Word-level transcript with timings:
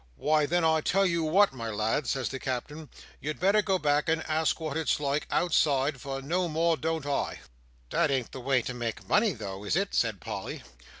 'Why, 0.15 0.47
then 0.47 0.65
I 0.65 0.81
tell 0.81 1.05
you 1.05 1.23
wot, 1.23 1.53
my 1.53 1.69
lad,' 1.69 2.07
says 2.07 2.29
the 2.29 2.39
Cap'en, 2.39 2.89
'you'd 3.19 3.39
better 3.39 3.61
go 3.61 3.77
back 3.77 4.09
and 4.09 4.23
ask 4.27 4.59
wot 4.59 4.75
it's 4.75 4.99
like, 4.99 5.27
outside, 5.29 6.01
for 6.01 6.23
no 6.23 6.47
more 6.47 6.75
don't 6.75 7.05
I!'" 7.05 7.41
"That 7.91 8.09
ain't 8.09 8.31
the 8.31 8.41
way 8.41 8.63
to 8.63 8.73
make 8.73 9.07
money, 9.07 9.33
though, 9.33 9.63
is 9.63 9.75
it?" 9.75 9.93
said 9.93 10.19
Polly. 10.19 10.63